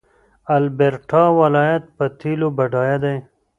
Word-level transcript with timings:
د 0.03 0.03
البرټا 0.61 1.23
ولایت 1.41 1.83
په 1.97 2.05
تیلو 2.19 2.47
بډایه 2.57 2.97
دی. 3.03 3.17